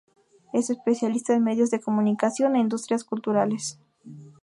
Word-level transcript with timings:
Es 0.51 0.71
especialista 0.71 1.35
en 1.35 1.43
medios 1.43 1.69
de 1.69 1.79
comunicación 1.79 2.55
e 2.55 2.59
industrias 2.59 3.03
culturales. 3.03 3.77